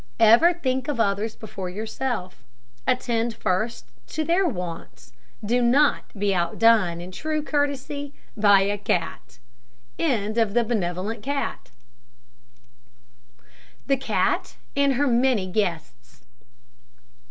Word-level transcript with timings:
Ever 0.19 0.51
think 0.55 0.87
of 0.87 0.99
others 0.99 1.35
before 1.35 1.69
yourself. 1.69 2.43
Attend 2.87 3.35
first 3.35 3.85
to 4.07 4.23
their 4.23 4.47
wants. 4.47 5.13
Do 5.45 5.61
not 5.61 6.05
be 6.17 6.33
outdone 6.33 6.99
in 6.99 7.11
true 7.11 7.43
courtesy 7.43 8.11
by 8.35 8.61
a 8.61 8.79
cat. 8.79 9.37
THE 9.99 10.57
CAT 13.99 14.55
AND 14.75 14.93
HER 14.95 15.05
MANY 15.07 15.45
GUESTS. 15.51 16.23